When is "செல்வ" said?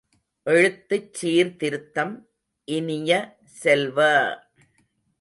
3.61-3.99